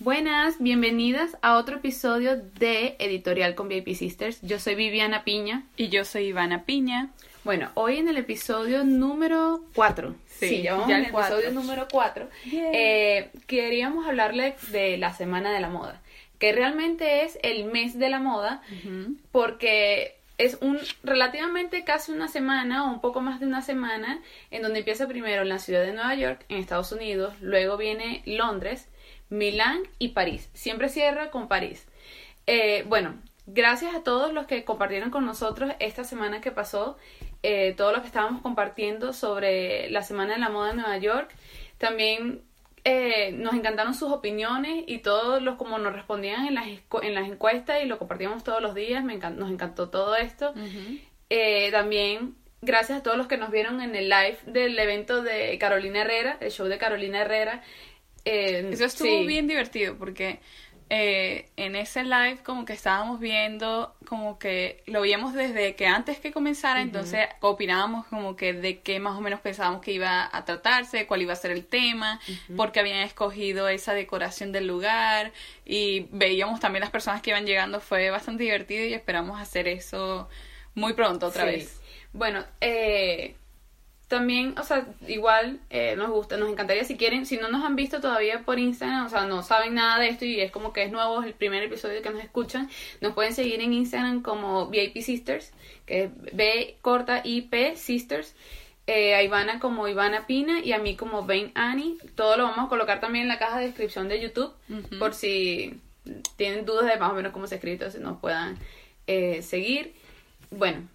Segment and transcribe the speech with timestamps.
[0.00, 4.40] Buenas, bienvenidas a otro episodio de Editorial con VIP Sisters.
[4.40, 5.64] Yo soy Viviana Piña.
[5.76, 7.10] Y yo soy Ivana Piña.
[7.44, 10.14] Bueno, hoy en el episodio número 4.
[10.26, 11.36] Sí, ya vamos ya en el cuatro.
[11.36, 12.30] episodio número 4.
[12.46, 13.30] Yay.
[13.46, 16.00] queríamos hablarle de la Semana de la Moda,
[16.38, 18.62] que realmente es el mes de la moda,
[19.32, 24.62] porque es un relativamente casi una semana o un poco más de una semana en
[24.62, 28.88] donde empieza primero en la ciudad de Nueva York, en Estados Unidos, luego viene Londres,
[29.30, 30.50] Milán y París.
[30.52, 31.86] Siempre cierra con París.
[32.46, 33.14] Eh, bueno,
[33.46, 36.98] gracias a todos los que compartieron con nosotros esta semana que pasó,
[37.42, 41.30] eh, todo lo que estábamos compartiendo sobre la Semana de la Moda en Nueva York.
[41.78, 42.42] También
[42.84, 46.66] eh, nos encantaron sus opiniones y todos los como nos respondían en las,
[47.02, 49.04] en las encuestas y lo compartíamos todos los días.
[49.04, 50.52] Me encan- nos encantó todo esto.
[51.70, 56.02] También gracias a todos los que nos vieron en el live del evento de Carolina
[56.02, 57.62] Herrera, el show de Carolina Herrera.
[58.24, 59.26] Eh, Eso estuvo sí.
[59.26, 60.40] bien divertido porque
[60.92, 66.18] eh, en ese live como que estábamos viendo, como que lo veíamos desde que antes
[66.18, 70.44] que comenzara, entonces opinábamos como que de qué más o menos pensábamos que iba a
[70.44, 72.20] tratarse, cuál iba a ser el tema,
[72.56, 75.32] porque habían escogido esa decoración del lugar
[75.64, 80.28] y veíamos también las personas que iban llegando, fue bastante divertido y esperamos hacer eso
[80.74, 81.50] muy pronto otra Sí.
[81.50, 81.80] vez.
[82.12, 83.36] Bueno, eh,
[84.10, 87.76] también, o sea, igual eh, nos gusta, nos encantaría si quieren, si no nos han
[87.76, 90.82] visto todavía por Instagram, o sea, no saben nada de esto y es como que
[90.82, 92.68] es nuevo, es el primer episodio que nos escuchan,
[93.00, 95.52] nos pueden seguir en Instagram como VIP Sisters,
[95.86, 98.34] que es B corta IP Sisters.
[98.86, 101.96] Eh, a Ivana como Ivana Pina y a mí como Ben Annie.
[102.16, 104.52] Todo lo vamos a colocar también en la caja de descripción de YouTube
[104.98, 105.80] por si
[106.34, 108.58] tienen dudas de más o menos cómo se escribe, entonces nos puedan
[109.06, 109.94] eh, seguir.
[110.50, 110.88] Bueno,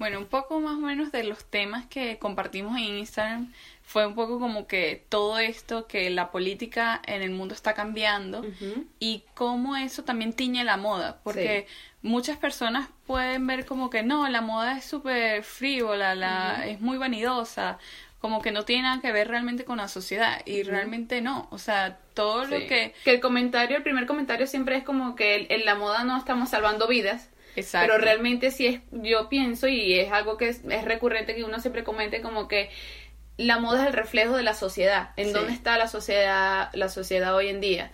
[0.00, 4.14] Bueno, un poco más o menos de los temas que compartimos en Instagram fue un
[4.14, 8.42] poco como que todo esto que la política en el mundo está cambiando
[8.98, 11.66] y cómo eso también tiñe la moda, porque
[12.00, 16.96] muchas personas pueden ver como que no, la moda es súper frívola, la, es muy
[16.96, 17.78] vanidosa,
[18.20, 21.58] como que no tiene nada que ver realmente con la sociedad y realmente no, o
[21.58, 22.66] sea, todo lo Sí.
[22.68, 22.94] que...
[23.06, 26.86] el comentario, el primer comentario siempre es como que en la moda no estamos salvando
[26.86, 27.29] vidas.
[27.56, 27.88] Exacto.
[27.92, 31.58] Pero realmente sí es, yo pienso y es algo que es, es recurrente que uno
[31.60, 32.70] siempre comente como que
[33.36, 35.32] la moda es el reflejo de la sociedad, en Sí.
[35.32, 37.90] dónde está la sociedad, la sociedad hoy en día.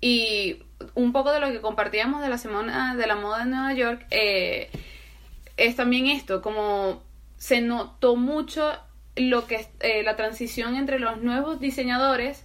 [0.00, 0.62] Y
[0.94, 4.06] un poco de lo que compartíamos de la semana de la moda en Nueva York
[4.10, 4.70] eh,
[5.56, 7.02] es también esto, como
[7.36, 8.72] se notó mucho
[9.16, 12.44] lo que es eh, la transición entre los nuevos diseñadores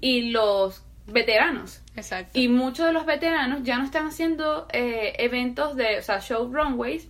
[0.00, 1.82] y los veteranos.
[1.96, 2.38] Exacto.
[2.38, 6.52] Y muchos de los veteranos ya no están haciendo eh, eventos de, o sea, show
[6.52, 7.08] runways,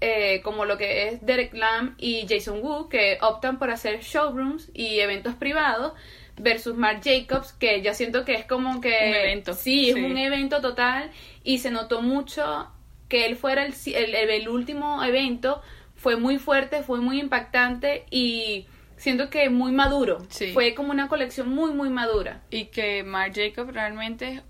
[0.00, 4.70] eh, como lo que es Derek Lam y Jason Wu, que optan por hacer showrooms
[4.72, 5.92] y eventos privados,
[6.40, 8.88] versus Marc Jacobs, que ya siento que es como que...
[9.08, 10.02] Un evento, Sí, es sí.
[10.02, 11.10] un evento total
[11.42, 12.70] y se notó mucho
[13.08, 15.62] que él fuera el, el, el último evento,
[15.96, 18.66] fue muy fuerte, fue muy impactante y
[18.98, 20.18] siento que muy maduro.
[20.28, 20.52] Sí.
[20.52, 22.42] Fue como una colección muy, muy madura.
[22.50, 24.42] Y que Marc Jacob realmente es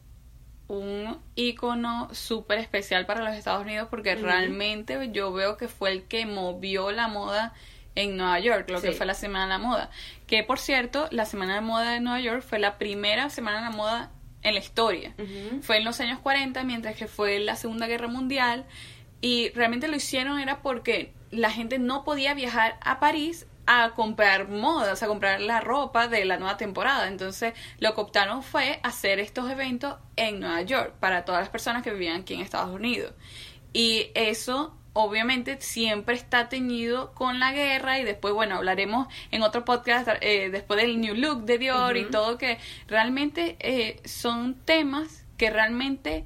[0.69, 6.03] un icono súper especial para los Estados Unidos porque realmente yo veo que fue el
[6.05, 7.55] que movió la moda
[7.95, 9.91] en Nueva York, lo que fue la Semana de la Moda.
[10.27, 13.65] Que por cierto, la Semana de Moda de Nueva York fue la primera Semana de
[13.65, 15.15] la Moda en la historia.
[15.63, 18.67] Fue en los años 40, mientras que fue la Segunda Guerra Mundial.
[19.21, 24.49] Y realmente lo hicieron era porque la gente no podía viajar a París a comprar
[24.49, 27.07] modas, a comprar la ropa de la nueva temporada.
[27.07, 31.83] Entonces, lo que optaron fue hacer estos eventos en Nueva York para todas las personas
[31.83, 33.13] que vivían aquí en Estados Unidos.
[33.75, 39.67] Y eso obviamente siempre está teñido con la guerra y después, bueno, hablaremos en otro
[39.67, 42.57] podcast eh, después del New Look de Dior y todo que
[42.87, 46.25] realmente eh, son temas que realmente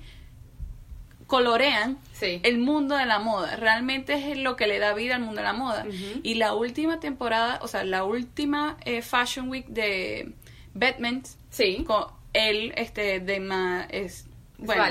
[1.32, 2.41] colorean Sí.
[2.43, 3.56] el mundo de la moda.
[3.56, 5.87] Realmente es lo que le da vida al mundo de la moda.
[6.22, 10.32] Y la última temporada, o sea, la última eh, Fashion Week de
[10.75, 11.84] Batman, Sí.
[11.87, 12.04] con
[12.34, 14.27] él, este, de ma, es,
[14.59, 14.84] bueno,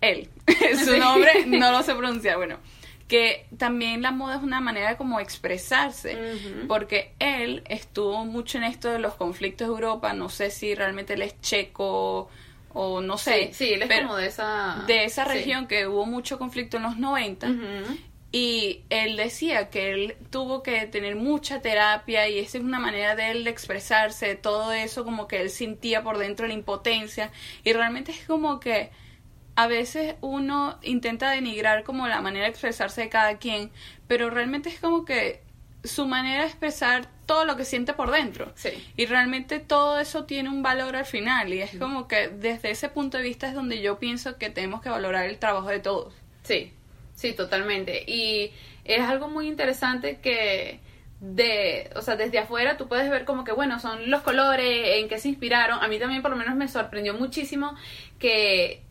[0.00, 0.30] él,
[0.84, 2.56] su nombre no lo sé pronunciar, bueno,
[3.06, 6.16] que también la moda es una manera de como expresarse,
[6.68, 11.12] porque él estuvo mucho en esto de los conflictos de Europa, no sé si realmente
[11.14, 12.30] él es checo
[12.78, 14.84] o no sé, Sí, sí, él es pero como de esa...
[14.86, 15.30] de esa sí.
[15.30, 17.96] región que hubo mucho conflicto en los 90 Ujú.
[18.32, 23.16] y él decía que él tuvo que tener mucha terapia y esa es una manera
[23.16, 27.30] de él de expresarse, todo eso como que él sentía por dentro la impotencia
[27.64, 28.90] y realmente es como que
[29.54, 33.70] a veces uno intenta denigrar como la manera de expresarse de cada quien,
[34.06, 35.40] pero realmente es como que
[35.84, 38.52] su manera de expresar todo lo que siente por dentro.
[38.54, 38.70] Sí.
[38.96, 41.52] Y realmente todo eso tiene un valor al final.
[41.52, 44.80] Y es como que desde ese punto de vista es donde yo pienso que tenemos
[44.80, 46.14] que valorar el trabajo de todos.
[46.42, 46.72] Sí,
[47.14, 48.04] sí, totalmente.
[48.06, 48.52] Y
[48.84, 50.80] es algo muy interesante que
[51.20, 55.08] de, o sea, desde afuera tú puedes ver como que, bueno, son los colores, en
[55.08, 55.82] qué se inspiraron.
[55.82, 57.74] A mí también por lo menos me sorprendió muchísimo
[58.18, 58.82] que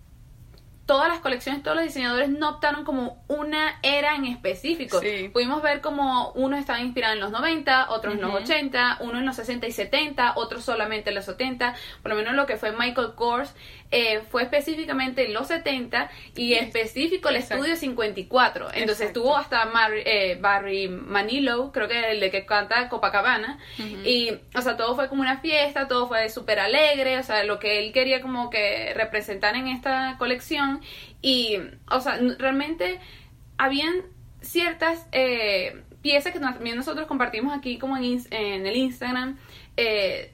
[0.85, 4.99] todas las colecciones, todos los diseñadores no optaron como una era en específico.
[4.99, 5.29] Sí.
[5.33, 9.25] Pudimos ver como unos estaban inspirados en los 90, otros en los 80, uno en
[9.25, 11.75] los 60 y 70, otros solamente en los 70.
[12.01, 13.53] Por lo menos lo que fue Michael Kors
[13.91, 16.63] eh, fue específicamente en los 70 y Yes.
[16.63, 17.55] específico el Exacto.
[17.63, 18.65] estudio 54.
[18.73, 19.05] Entonces Exacto.
[19.05, 23.59] estuvo hasta Mar- eh, Barry Manilow, creo que es el de que canta Copacabana.
[24.03, 27.59] Y, o sea, todo fue como una fiesta, todo fue súper alegre, o sea, lo
[27.59, 30.81] que él quería como que representar en esta colección.
[31.21, 31.57] Y,
[31.89, 32.99] o sea, realmente
[33.57, 33.93] habían
[34.41, 39.37] ciertas eh, piezas que también nosotros compartimos aquí como en, en el Instagram.
[39.77, 40.31] eh,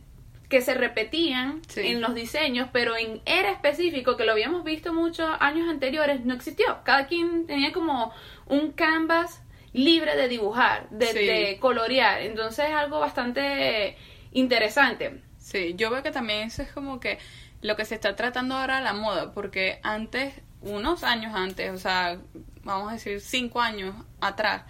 [0.51, 1.87] que se repetían Sí.
[1.87, 6.33] en los diseños, pero en era específico, que lo habíamos visto muchos años anteriores, no
[6.35, 6.79] existió.
[6.83, 8.11] Cada quien tenía como
[8.45, 9.41] un canvas
[9.73, 11.25] libre de dibujar, de, Sí.
[11.25, 12.21] de colorear.
[12.21, 13.95] Entonces es algo bastante
[14.33, 15.21] interesante.
[15.39, 17.17] Sí, yo veo que también eso es como que
[17.61, 22.17] lo que se está tratando ahora la moda, porque antes, unos años antes, o sea,
[22.63, 24.63] vamos a decir cinco años atrás,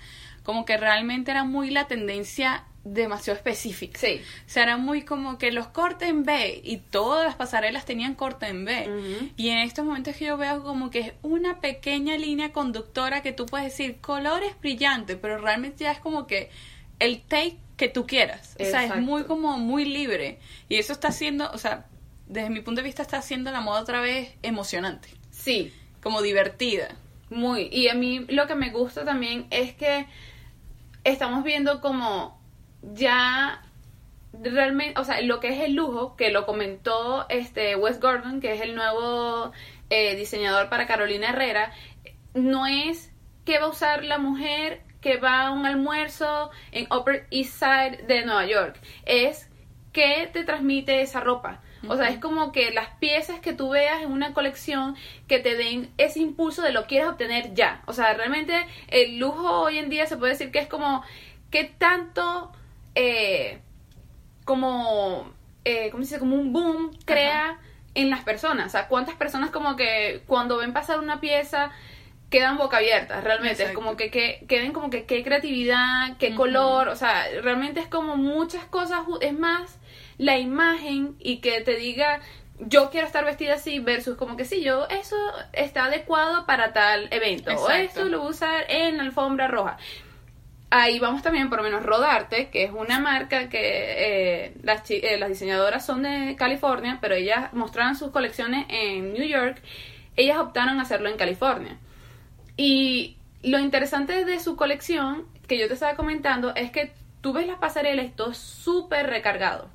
[0.44, 4.00] como que realmente era muy la tendencia demasiado específica.
[4.00, 4.22] Sí.
[4.45, 8.16] O sea, era muy como que los cortes en B y todas las pasarelas tenían
[8.16, 9.31] corte en B.
[9.38, 13.31] Y en estos momentos que yo veo como que es una pequeña línea conductora que
[13.31, 16.50] tú puedes decir colores brillantes, pero realmente ya es como que
[17.00, 18.56] el take que tú quieras.
[18.60, 20.39] O sea, es muy como muy libre.
[20.69, 21.86] Y eso está haciendo, o sea,
[22.28, 26.95] desde mi punto de vista está haciendo la moda otra vez emocionante, Sí, como divertida.
[27.30, 30.06] Muy, y a mí lo que me gusta también es que
[31.04, 32.40] estamos viendo como
[32.81, 33.62] ya
[34.33, 38.54] realmente, o sea, lo que es el lujo, que lo comentó este Wes Gordon, que
[38.54, 39.51] es el nuevo
[39.89, 41.72] eh, diseñador para Carolina Herrera,
[42.33, 43.12] no es
[43.45, 48.06] que va a usar la mujer que va a un almuerzo en Upper East Side
[48.07, 49.50] de Nueva York, es
[49.92, 51.62] que te transmite esa ropa.
[51.88, 54.95] O sea, es como que las piezas que tú veas en una colección
[55.28, 57.81] que te den ese impulso de lo quieres obtener ya.
[57.88, 58.54] O sea, realmente
[58.88, 61.04] el lujo hoy en día se puede decir que es como
[61.50, 62.51] que tanto
[62.95, 63.59] eh,
[64.45, 65.33] como
[65.65, 66.19] eh, ¿cómo se dice?
[66.19, 67.59] como un boom crea
[67.93, 68.67] en las personas.
[68.67, 71.71] O sea, cuántas personas como que cuando ven pasar una pieza
[72.29, 73.63] quedan boca abiertas, realmente.
[73.63, 77.88] Es como que, que queden como que qué creatividad, qué color, o sea, realmente es
[77.88, 79.79] como muchas cosas, es más
[80.17, 82.21] la imagen y que te diga
[82.63, 85.15] yo quiero estar vestida así versus como que sí, yo eso
[85.51, 89.77] está adecuado para tal evento o esto lo voy a usar en la alfombra roja.
[90.73, 95.18] Ahí vamos también, por lo menos, Rodarte, que es una marca que eh, las, eh,
[95.19, 99.62] las diseñadoras son de California, pero ellas mostraron sus colecciones en New York.
[100.15, 101.77] Ellas optaron a hacerlo en California.
[102.56, 107.47] Y lo interesante de su colección, que yo te estaba comentando, es que tú ves
[107.47, 109.69] las pasarelas y todo súper recargado.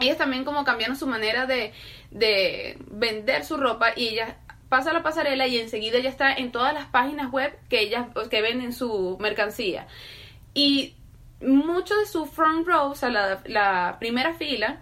[0.00, 1.72] Ellas también como cambiaron su manera de,
[2.10, 4.34] de vender su ropa y ellas
[4.68, 8.42] pasa la pasarela y enseguida ya está en todas las páginas web que ellas que
[8.42, 9.86] venden su mercancía.
[10.54, 10.94] Y
[11.40, 14.80] mucho de su front row, o sea, la, la primera fila,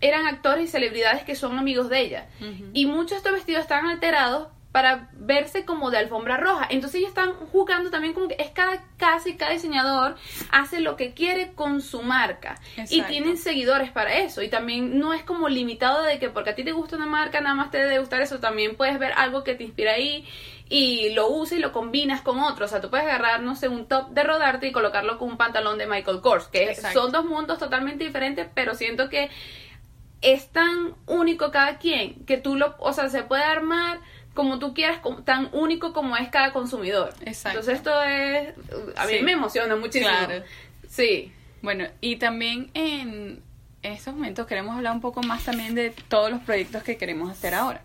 [0.00, 2.26] eran actores y celebridades que son amigos de ella.
[2.72, 6.66] Y muchos de estos vestidos estaban alterados para verse como de alfombra roja.
[6.70, 10.16] Entonces ellos están jugando también como que es cada casi cada diseñador
[10.50, 12.58] hace lo que quiere con su marca.
[12.88, 14.42] Y tienen seguidores para eso.
[14.42, 17.40] Y también no es como limitado de que porque a ti te gusta una marca,
[17.40, 18.40] nada más te debe gustar eso.
[18.40, 20.26] También puedes ver algo que te inspira ahí
[20.70, 22.64] y lo usas y lo combinas con otro.
[22.64, 25.36] O sea, tú puedes agarrar, no sé, un top de rodarte y colocarlo con un
[25.36, 26.46] pantalón de Michael Kors.
[26.46, 26.98] Que Exacto.
[26.98, 29.28] son dos mundos totalmente diferentes, pero siento que
[30.22, 34.00] es tan único cada quien que tú lo, o sea, se puede armar
[34.34, 37.12] como tú quieras, tan único como es cada consumidor.
[37.26, 37.58] Exacto.
[37.60, 38.54] Entonces esto es,
[38.96, 39.22] a mí Sí.
[39.22, 40.08] me emociona muchísimo.
[40.10, 40.42] Claro.
[40.88, 41.32] Sí.
[41.60, 43.42] Bueno, y también en,
[43.82, 47.52] estos momentos queremos hablar un poco más también de todos los proyectos que queremos hacer
[47.54, 47.82] ahora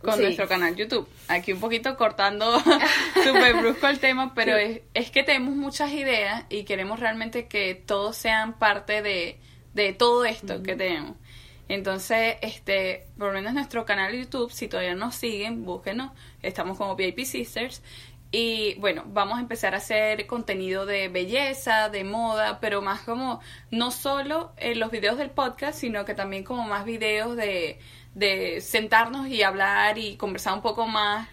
[0.00, 0.22] con Sí.
[0.22, 1.08] nuestro canal YouTube.
[1.28, 2.60] Aquí un poquito cortando
[3.24, 4.64] súper brusco el tema, pero Sí.
[4.64, 9.38] es, es que tenemos muchas ideas y queremos realmente que todos sean parte de,
[9.72, 11.16] de todo esto que tenemos.
[11.68, 16.12] Entonces, este, por lo menos nuestro canal de YouTube, si todavía nos siguen, búsquenos.
[16.42, 17.82] Estamos como VIP Sisters.
[18.30, 23.40] Y bueno, vamos a empezar a hacer contenido de belleza, de moda, pero más como
[23.70, 27.78] no solo en los videos del podcast, sino que también como más videos de,
[28.14, 31.28] de sentarnos y hablar y conversar un poco más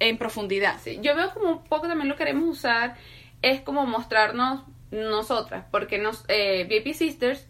[0.00, 0.76] en profundidad.
[1.00, 2.96] Yo veo como un poco también lo queremos usar
[3.42, 7.46] es como mostrarnos nosotras, porque nos, eh, VIP Sisters,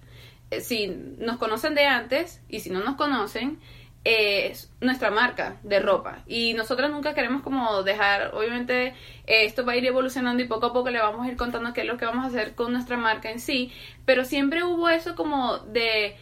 [0.60, 0.88] si
[1.18, 3.58] nos conocen de antes y si no nos conocen,
[4.04, 6.22] es nuestra marca de ropa.
[6.26, 8.88] Y nosotros nunca queremos como dejar obviamente
[9.26, 11.72] eh, esto va a ir evolucionando y poco a poco le vamos a ir contando
[11.72, 13.72] qué es lo que vamos a hacer con nuestra marca en sí.
[14.04, 16.16] Pero siempre hubo eso como de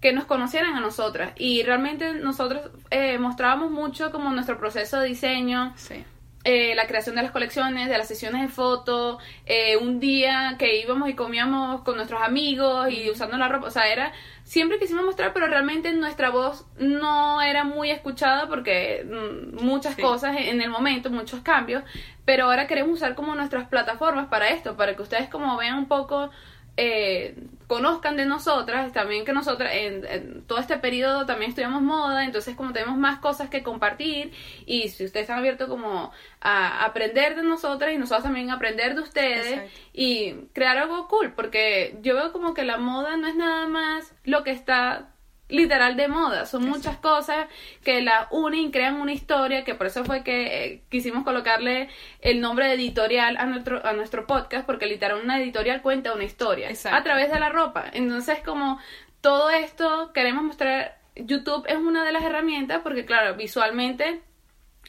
[0.00, 1.32] que nos conocieran a nosotras.
[1.36, 5.72] Y realmente nosotros eh, mostrábamos mucho como nuestro proceso de diseño.
[5.76, 6.04] Sí.
[6.48, 10.78] Eh, la creación de las colecciones, de las sesiones de fotos, eh, un día que
[10.80, 14.12] íbamos y comíamos con nuestros amigos y usando la ropa, o sea, era,
[14.44, 20.02] siempre quisimos mostrar, pero realmente nuestra voz no era muy escuchada porque mm, muchas Sí.
[20.02, 21.82] cosas en el momento, muchos cambios,
[22.24, 25.88] pero ahora queremos usar como nuestras plataformas para esto, para que ustedes como vean un
[25.88, 26.30] poco
[26.76, 27.34] eh,
[27.66, 32.54] conozcan de nosotras, también que nosotras en, en todo este periodo también estudiamos moda, entonces
[32.54, 34.32] como tenemos más cosas que compartir
[34.66, 39.00] y si ustedes están abiertos como a aprender de nosotras y nosotros también aprender de
[39.00, 39.80] ustedes Exacto.
[39.92, 44.14] y crear algo cool, porque yo veo como que la moda no es nada más
[44.24, 45.15] lo que está
[45.48, 47.46] literal de moda, son muchas cosas
[47.84, 51.88] que la unen y crean una historia, que por eso fue que eh, quisimos colocarle
[52.20, 56.24] el nombre de editorial a nuestro, a nuestro podcast, porque literal una editorial cuenta una
[56.24, 56.98] historia Exacto.
[56.98, 57.84] a través de la ropa.
[57.92, 58.80] Entonces como
[59.20, 64.20] todo esto queremos mostrar, YouTube es una de las herramientas, porque claro, visualmente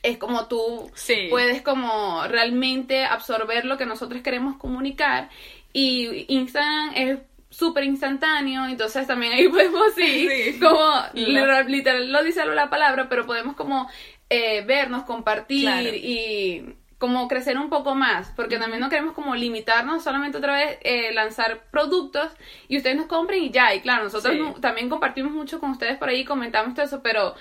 [0.03, 1.27] es como tú Sí.
[1.29, 5.29] puedes como realmente absorber lo que nosotros queremos comunicar
[5.73, 7.19] y Instagram es
[7.57, 10.59] súper instantáneo, entonces también ahí podemos sí, Sí.
[10.59, 13.89] como Lo- literal, lo dice la palabra, pero podemos como
[14.29, 15.89] eh, vernos, compartir Claro.
[15.91, 20.77] y como crecer un poco más, porque también no queremos como limitarnos solamente otra vez
[20.81, 22.29] eh, lanzar productos
[22.67, 24.39] y ustedes nos compren y ya, y claro, nosotros Sí.
[24.39, 27.33] no- también compartimos mucho con ustedes por ahí, comentamos todo eso, pero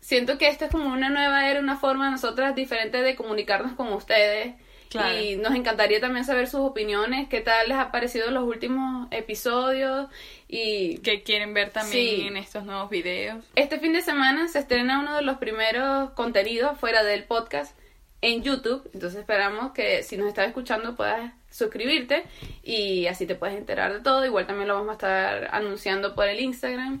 [0.00, 3.72] siento que esta es como una nueva era, una forma de nosotras diferente de comunicarnos
[3.72, 4.54] con ustedes.
[4.90, 5.18] Claro.
[5.20, 10.08] Y nos encantaría también saber sus opiniones, qué tal les ha parecido los últimos episodios.
[10.48, 12.26] Y que quieren ver también Sí.
[12.26, 13.44] en estos nuevos videos.
[13.56, 17.76] este fin de semana se estrena uno de los primeros contenidos fuera del podcast
[18.22, 18.88] en YouTube.
[18.94, 22.24] Entonces esperamos que si nos estás escuchando puedas suscribirte
[22.62, 24.24] y así te puedes enterar de todo.
[24.24, 27.00] Igual también lo vamos a estar anunciando por el Instagram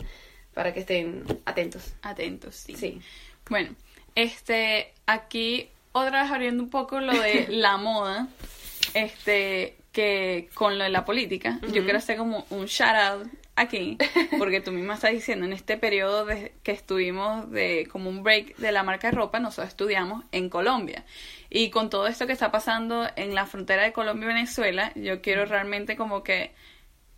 [0.54, 1.94] para que estén atentos.
[2.02, 2.74] Atentos, sí.
[2.76, 3.00] Sí.
[3.48, 3.74] Bueno,
[4.14, 5.68] este, aquí
[6.00, 8.28] otra vez abriendo un poco lo de la moda,
[8.94, 13.96] este, que con lo de la política, yo quiero hacer como un shout out aquí,
[14.38, 18.56] porque tú misma estás diciendo, en este periodo de, que estuvimos de como un break
[18.56, 21.04] de la marca de ropa, nosotros estudiamos en Colombia.
[21.48, 25.22] Y con todo esto que está pasando en la frontera de Colombia y Venezuela, yo
[25.22, 26.52] quiero realmente como que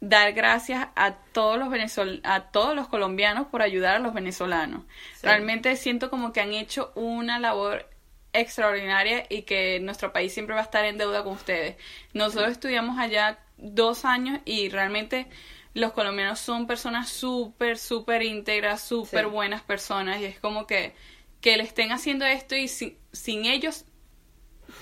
[0.01, 4.85] dar gracias a todos los venezol a todos los colombianos por ayudar a los venezolanos.
[5.15, 5.27] Sí.
[5.27, 7.89] Realmente siento como que han hecho una labor
[8.33, 11.77] extraordinaria y que nuestro país siempre va a estar en deuda con ustedes.
[12.13, 15.27] Nosotros estudiamos allá dos años y realmente
[15.75, 19.31] los colombianos son personas súper, súper íntegras, súper Sí.
[19.31, 20.95] buenas personas y es como que,
[21.41, 23.85] que le estén haciendo esto y sin ellos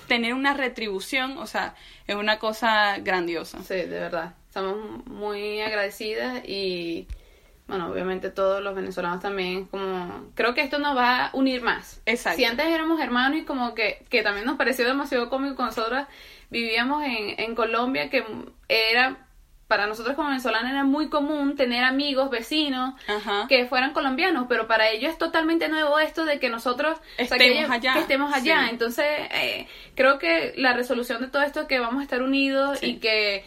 [0.07, 1.75] tener una retribución, o sea,
[2.07, 3.61] es una cosa grandiosa.
[3.63, 4.35] Sí, de verdad.
[4.47, 7.07] Estamos muy agradecidas y,
[7.67, 12.01] bueno, obviamente todos los venezolanos también, como, creo que esto nos va a unir más.
[12.05, 12.37] Exacto.
[12.37, 16.07] Si antes éramos hermanos y como que, que también nos pareció demasiado cómico nosotras,
[16.49, 18.23] vivíamos en, en Colombia, que
[18.69, 19.17] era,
[19.67, 23.47] para nosotros como venezolanos era muy común tener amigos, vecinos, Ajá.
[23.49, 27.37] que fueran colombianos, pero para ellos es totalmente nuevo esto de que nosotros o sea,
[27.37, 27.93] Estemos que allá.
[27.95, 28.61] que estemos allá.
[28.63, 28.69] Sí.
[28.71, 32.79] Entonces, eh, creo que la resolución de todo esto es que vamos a estar unidos
[32.79, 32.91] Sí.
[32.91, 33.43] y que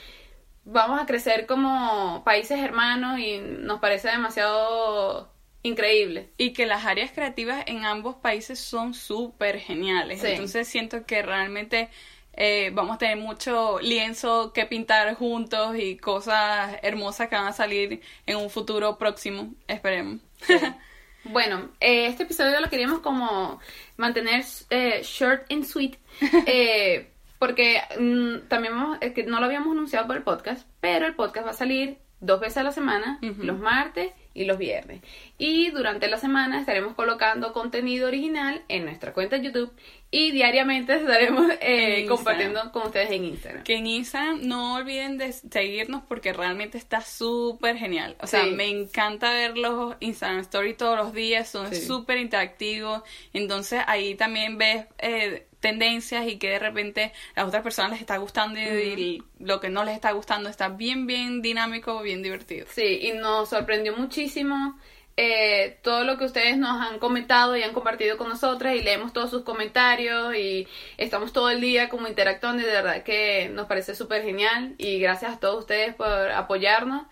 [0.73, 6.31] vamos a crecer como países hermanos y nos parece demasiado increíble.
[6.37, 10.21] Y que las áreas creativas en ambos países son súper geniales.
[10.21, 10.29] Sí.
[10.29, 11.91] Entonces siento que realmente
[12.35, 17.53] eh, vamos a tener mucho lienzo que pintar juntos y cosas hermosas que van a
[17.53, 19.55] salir en un futuro próximo.
[19.67, 20.21] Esperemos.
[21.25, 23.61] Bueno, eh, este episodio lo queríamos como
[23.97, 25.99] mantener eh, short and sweet,
[26.47, 27.10] eh,
[27.41, 31.15] porque mm, también vamos- es que no lo habíamos anunciado por el podcast, pero el
[31.17, 35.01] podcast va a salir dos veces a la semana, los martes y los viernes.
[35.43, 39.73] Y durante la semana estaremos colocando contenido original en nuestra cuenta de YouTube
[40.11, 43.63] y diariamente estaremos eh, En compartiendo con ustedes en Instagram.
[43.65, 48.17] Que en Instagram no olviden de seguirnos porque realmente está súper genial.
[48.21, 48.51] O sea, Sí.
[48.51, 51.81] me encanta ver los Instagram Story todos los días, son Sí.
[51.87, 53.03] súper interactivos.
[53.33, 58.01] Entonces ahí también ves eh, tendencias y que de repente a las otras personas les
[58.01, 62.23] está gustando y, y lo que no les está gustando está bien, bien dinámico, bien
[62.23, 62.67] divertido.
[62.71, 64.79] Sí, y nos sorprendió muchísimo
[65.17, 69.13] eh, todo lo que ustedes nos han comentado y han compartido con nosotras y leemos
[69.13, 73.67] todos sus comentarios y estamos todo el día como interactuando y de verdad que nos
[73.67, 77.07] parece súper genial y gracias a todos ustedes por apoyarnos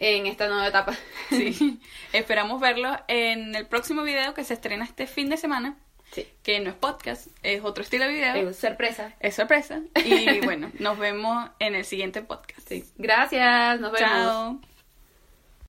[0.00, 0.96] en esta nueva etapa.
[1.28, 1.80] Sí.
[2.12, 5.76] Esperamos verlos en el próximo video que se estrena este fin de semana.
[6.10, 6.26] Sí.
[6.42, 8.50] Que no es podcast, es otro estilo de video.
[8.50, 9.14] Es sorpresa.
[9.20, 9.80] Es sorpresa.
[10.04, 12.68] Y bueno, nos vemos en el siguiente podcast.
[12.68, 12.84] Sí.
[12.96, 14.10] Gracias, nos vemos.
[14.10, 14.60] Chao.